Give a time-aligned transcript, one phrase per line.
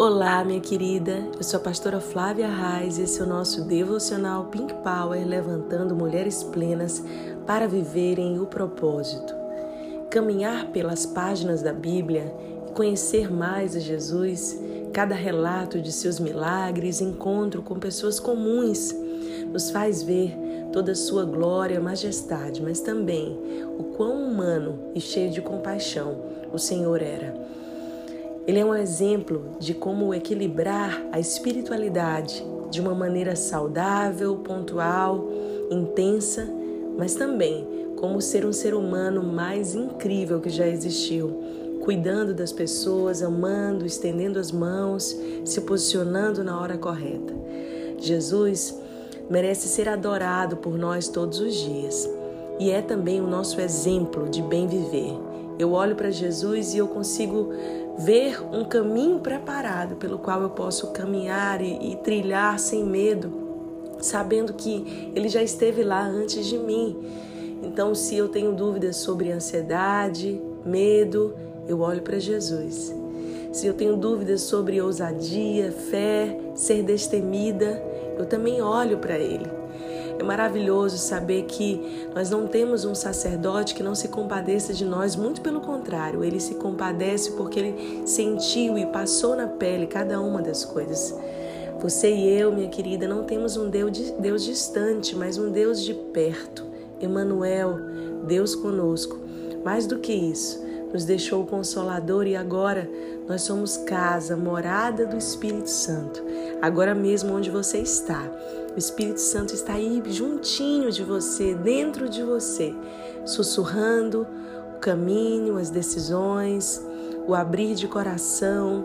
[0.00, 1.28] Olá, minha querida.
[1.36, 5.94] Eu sou a pastora Flávia Reis e esse é o nosso devocional Pink Power levantando
[5.94, 7.04] mulheres plenas
[7.46, 9.34] para viverem o propósito.
[10.08, 12.34] Caminhar pelas páginas da Bíblia
[12.66, 14.58] e conhecer mais a Jesus,
[14.90, 18.96] cada relato de seus milagres, encontro com pessoas comuns,
[19.52, 20.34] nos faz ver
[20.72, 23.38] toda a sua glória majestade, mas também
[23.78, 26.16] o quão humano e cheio de compaixão
[26.50, 27.59] o Senhor era.
[28.46, 35.28] Ele é um exemplo de como equilibrar a espiritualidade de uma maneira saudável, pontual,
[35.70, 36.48] intensa,
[36.96, 41.38] mas também como ser um ser humano mais incrível que já existiu,
[41.82, 47.34] cuidando das pessoas, amando, estendendo as mãos, se posicionando na hora correta.
[47.98, 48.74] Jesus
[49.28, 52.08] merece ser adorado por nós todos os dias
[52.58, 55.29] e é também o nosso exemplo de bem viver.
[55.58, 57.50] Eu olho para Jesus e eu consigo
[57.98, 63.32] ver um caminho preparado pelo qual eu posso caminhar e, e trilhar sem medo,
[64.00, 66.96] sabendo que Ele já esteve lá antes de mim.
[67.62, 71.34] Então, se eu tenho dúvidas sobre ansiedade, medo,
[71.68, 72.94] eu olho para Jesus.
[73.52, 77.82] Se eu tenho dúvidas sobre ousadia, fé, ser destemida,
[78.16, 79.59] eu também olho para Ele.
[80.20, 85.16] É maravilhoso saber que nós não temos um sacerdote que não se compadeça de nós,
[85.16, 90.42] muito pelo contrário, ele se compadece porque ele sentiu e passou na pele cada uma
[90.42, 91.18] das coisas.
[91.80, 95.94] Você e eu, minha querida, não temos um Deus, Deus distante, mas um Deus de
[95.94, 96.66] perto.
[97.00, 97.78] Emanuel,
[98.26, 99.18] Deus conosco.
[99.64, 102.90] Mais do que isso, nos deixou o Consolador e agora
[103.28, 106.22] nós somos casa, morada do Espírito Santo.
[106.60, 108.22] Agora mesmo onde você está,
[108.74, 112.74] o Espírito Santo está aí juntinho de você, dentro de você,
[113.24, 114.26] sussurrando
[114.76, 116.84] o caminho, as decisões,
[117.26, 118.84] o abrir de coração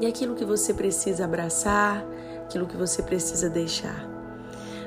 [0.00, 2.04] e aquilo que você precisa abraçar,
[2.44, 4.08] aquilo que você precisa deixar.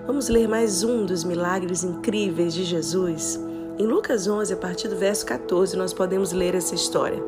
[0.06, 3.38] Vamos ler mais um dos milagres incríveis de Jesus.
[3.80, 7.24] Em Lucas 11, a partir do verso 14, nós podemos ler essa história.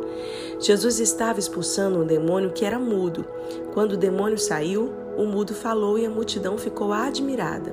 [0.60, 3.24] Jesus estava expulsando um demônio que era mudo.
[3.72, 7.72] Quando o demônio saiu, o mudo falou e a multidão ficou admirada.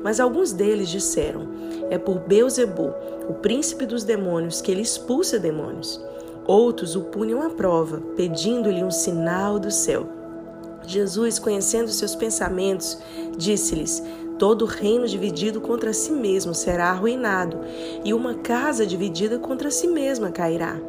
[0.00, 1.48] Mas alguns deles disseram:
[1.90, 2.94] É por Beuzebu,
[3.28, 6.00] o príncipe dos demônios, que ele expulsa demônios.
[6.46, 10.06] Outros o punham à prova, pedindo-lhe um sinal do céu.
[10.86, 12.96] Jesus, conhecendo seus pensamentos,
[13.36, 14.00] disse-lhes:
[14.38, 17.60] Todo reino dividido contra si mesmo será arruinado,
[18.04, 20.80] e uma casa dividida contra si mesma cairá.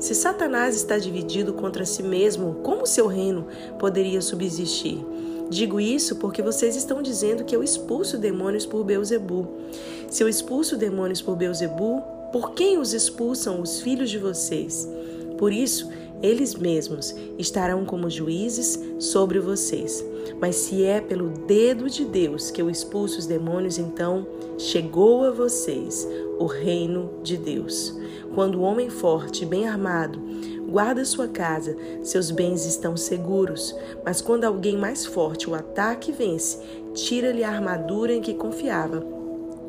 [0.00, 3.46] Se Satanás está dividido contra si mesmo, como seu reino
[3.78, 5.04] poderia subsistir?
[5.48, 9.48] Digo isso porque vocês estão dizendo que eu expulso demônios por Beuzebu.
[10.10, 14.86] Se eu expulso demônios por Beuzebu, por quem os expulsam os filhos de vocês?
[15.38, 15.88] Por isso,
[16.20, 20.04] eles mesmos estarão como juízes sobre vocês.
[20.40, 24.26] Mas se é pelo dedo de Deus que eu expulso os demônios, então
[24.58, 26.06] chegou a vocês
[26.38, 27.96] o reino de Deus.
[28.34, 30.20] Quando o homem forte, bem armado,
[30.68, 33.74] guarda sua casa, seus bens estão seguros.
[34.04, 36.58] Mas quando alguém mais forte o ataque e vence,
[36.94, 39.17] tira-lhe a armadura em que confiava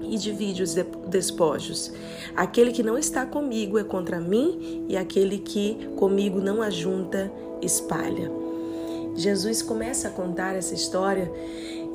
[0.02, 0.76] e divide os
[1.08, 1.92] despojos.
[2.36, 8.32] Aquele que não está comigo é contra mim, e aquele que comigo não ajunta, espalha.
[9.16, 11.32] Jesus começa a contar essa história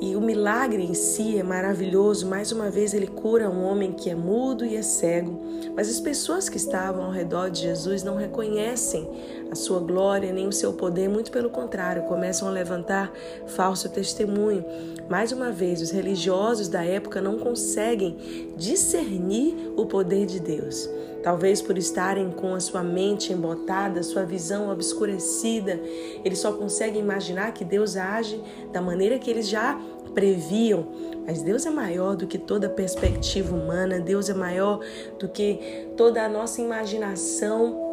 [0.01, 2.27] e o milagre em si é maravilhoso.
[2.27, 5.41] Mais uma vez, ele cura um homem que é mudo e é cego.
[5.75, 9.09] Mas as pessoas que estavam ao redor de Jesus não reconhecem
[9.51, 13.11] a sua glória nem o seu poder, muito pelo contrário, começam a levantar
[13.47, 14.65] falso testemunho.
[15.09, 20.89] Mais uma vez, os religiosos da época não conseguem discernir o poder de Deus.
[21.25, 25.81] Talvez por estarem com a sua mente embotada, sua visão obscurecida,
[26.23, 28.39] eles só conseguem imaginar que Deus age
[28.71, 29.75] da maneira que eles já
[30.13, 30.85] previam.
[31.25, 34.79] Mas Deus é maior do que toda perspectiva humana, Deus é maior
[35.17, 37.84] do que toda a nossa imaginação.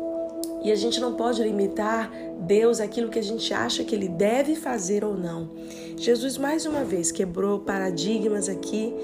[0.65, 4.55] E a gente não pode limitar Deus aquilo que a gente acha que ele deve
[4.55, 5.51] fazer ou não.
[5.97, 8.95] Jesus mais uma vez quebrou paradigmas aqui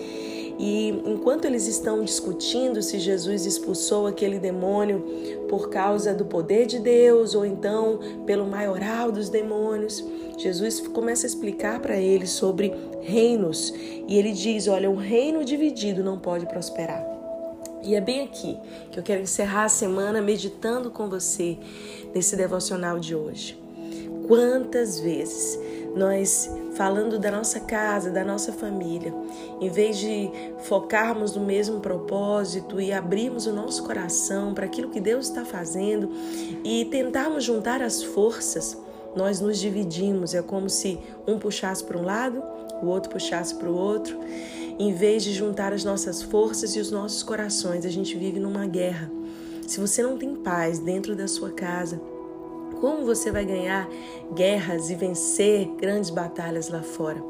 [0.59, 5.05] e enquanto eles estão discutindo se Jesus expulsou aquele demônio
[5.49, 10.05] por causa do poder de Deus ou então pelo maioral dos demônios,
[10.37, 13.73] Jesus começa a explicar para eles sobre reinos
[14.09, 17.18] e ele diz: Olha, um reino dividido não pode prosperar.
[17.89, 18.55] E é bem aqui
[18.93, 21.57] que eu quero encerrar a semana meditando com você
[22.15, 23.59] nesse devocional de hoje.
[24.27, 25.59] Quantas vezes
[25.97, 29.15] nós falando da nossa casa, da nossa família,
[29.59, 30.31] em vez de
[30.65, 36.11] focarmos no mesmo propósito e abrirmos o nosso coração para aquilo que Deus está fazendo
[36.63, 38.77] e tentarmos juntar as forças,
[39.17, 42.43] nós nos dividimos, é como se um puxasse para um lado,
[42.83, 44.19] o outro puxasse para o outro.
[44.79, 48.67] Em vez de juntar as nossas forças e os nossos corações, a gente vive numa
[48.67, 49.11] guerra.
[49.67, 52.01] Se você não tem paz dentro da sua casa,
[52.81, 53.89] como você vai ganhar
[54.35, 57.23] guerras e vencer grandes batalhas lá fora?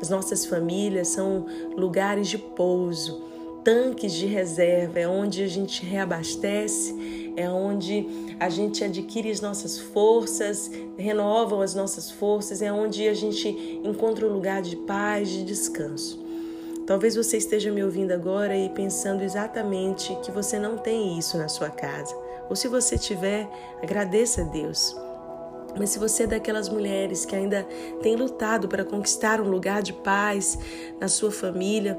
[0.00, 1.44] As nossas famílias são
[1.76, 3.22] lugares de pouso,
[3.62, 8.06] tanques de reserva, é onde a gente reabastece, é onde
[8.38, 13.48] a gente adquire as nossas forças, renovam as nossas forças, é onde a gente
[13.84, 16.20] encontra um lugar de paz, de descanso.
[16.86, 21.48] Talvez você esteja me ouvindo agora e pensando exatamente que você não tem isso na
[21.48, 22.14] sua casa.
[22.48, 23.48] Ou se você tiver,
[23.80, 24.96] agradeça a Deus.
[25.78, 27.66] Mas se você é daquelas mulheres que ainda
[28.02, 30.58] tem lutado para conquistar um lugar de paz
[31.00, 31.98] na sua família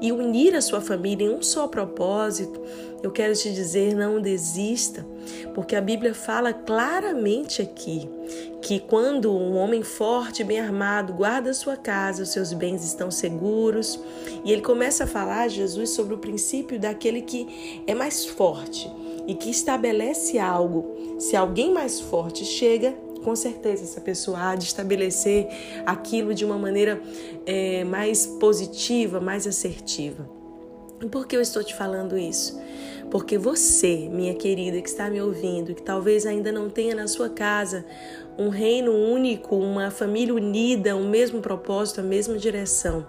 [0.00, 2.60] e unir a sua família em um só propósito,
[3.02, 5.06] eu quero te dizer: não desista,
[5.54, 8.08] porque a Bíblia fala claramente aqui
[8.60, 13.10] que quando um homem forte, bem armado, guarda a sua casa, os seus bens estão
[13.10, 13.98] seguros.
[14.44, 18.88] E ele começa a falar, Jesus, sobre o princípio daquele que é mais forte
[19.26, 20.96] e que estabelece algo.
[21.18, 25.48] Se alguém mais forte chega, com certeza essa pessoa há de estabelecer
[25.86, 27.00] aquilo de uma maneira
[27.46, 30.28] é, mais positiva, mais assertiva.
[31.02, 32.60] E por que eu estou te falando isso?
[33.10, 37.28] Porque você, minha querida, que está me ouvindo, que talvez ainda não tenha na sua
[37.28, 37.84] casa
[38.38, 43.06] um reino único, uma família unida, o mesmo propósito, a mesma direção.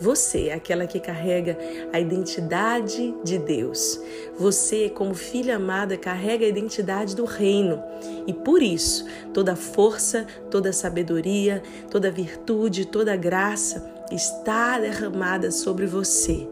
[0.00, 1.58] Você é aquela que carrega
[1.92, 4.00] a identidade de Deus.
[4.38, 7.82] Você, como filha amada, carrega a identidade do reino.
[8.26, 9.04] E por isso,
[9.34, 16.48] toda força, toda sabedoria, toda virtude, toda graça está derramada sobre você.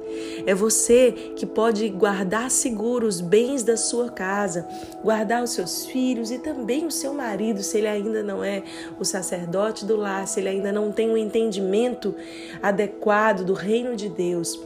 [0.46, 4.66] É você que pode guardar seguro os bens da sua casa,
[5.02, 8.62] guardar os seus filhos e também o seu marido, se ele ainda não é
[8.98, 12.14] o sacerdote do lar, se ele ainda não tem um entendimento
[12.62, 14.58] adequado do reino de Deus.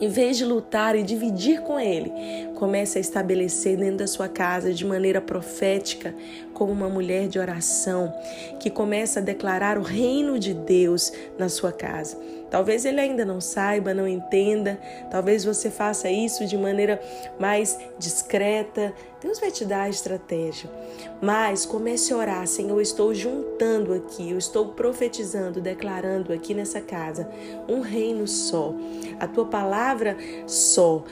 [0.00, 2.12] Em vez de lutar e dividir com ele,
[2.54, 6.14] comece a estabelecer dentro da sua casa de maneira profética,
[6.52, 8.12] como uma mulher de oração,
[8.58, 12.18] que começa a declarar o reino de Deus na sua casa.
[12.52, 14.78] Talvez ele ainda não saiba, não entenda,
[15.10, 17.00] talvez você faça isso de maneira
[17.40, 18.92] mais discreta.
[19.22, 20.70] Deus vai te dar a estratégia.
[21.18, 26.82] Mas comece a orar, Senhor, eu estou juntando aqui, eu estou profetizando, declarando aqui nessa
[26.82, 27.26] casa
[27.66, 28.74] um reino só.
[29.18, 30.14] A tua palavra
[30.46, 31.04] só.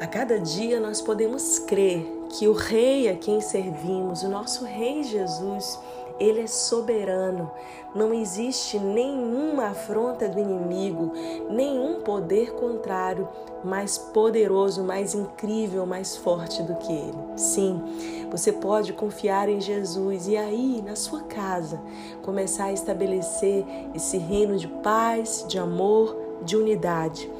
[0.00, 5.02] A cada dia nós podemos crer que o rei a quem servimos, o nosso rei
[5.02, 5.78] Jesus,
[6.18, 7.50] ele é soberano.
[7.94, 11.12] Não existe nenhuma afronta do inimigo,
[11.50, 13.28] nenhum poder contrário
[13.64, 17.18] mais poderoso, mais incrível, mais forte do que ele.
[17.36, 17.82] Sim,
[18.30, 21.80] você pode confiar em Jesus e aí, na sua casa,
[22.22, 27.30] começar a estabelecer esse reino de paz, de amor, de unidade.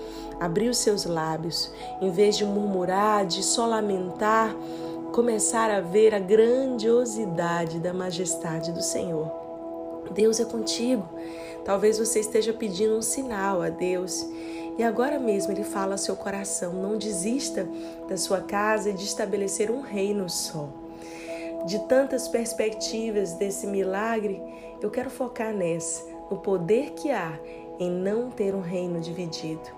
[0.40, 4.54] Abrir os seus lábios, em vez de murmurar, de só lamentar,
[5.12, 9.30] começar a ver a grandiosidade da majestade do Senhor.
[10.12, 11.08] Deus é contigo.
[11.64, 14.24] Talvez você esteja pedindo um sinal a Deus
[14.78, 17.66] e agora mesmo Ele fala ao seu coração: não desista
[18.08, 20.68] da sua casa e de estabelecer um reino só.
[21.66, 24.40] De tantas perspectivas desse milagre,
[24.80, 27.38] eu quero focar nessa, no poder que há
[27.80, 29.68] em não ter um reino dividido,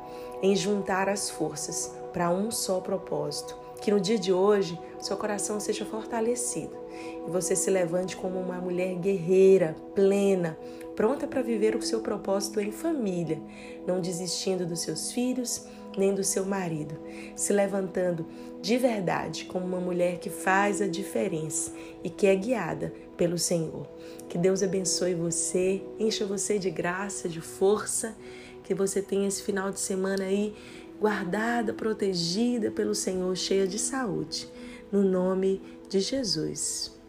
[0.42, 5.58] em juntar as forças para um só propósito que no dia de hoje seu coração
[5.58, 6.78] seja fortalecido
[7.26, 10.56] e você se levante como uma mulher guerreira, plena,
[10.94, 13.42] pronta para viver o seu propósito em família,
[13.84, 15.66] não desistindo dos seus filhos
[15.98, 16.96] nem do seu marido,
[17.34, 18.24] se levantando
[18.62, 21.72] de verdade como uma mulher que faz a diferença
[22.04, 23.88] e que é guiada pelo Senhor.
[24.28, 28.14] Que Deus abençoe você, encha você de graça, de força,
[28.62, 30.54] que você tenha esse final de semana aí
[31.00, 34.46] guardada, protegida pelo Senhor, cheia de saúde.
[34.92, 36.99] No nome de Jesus.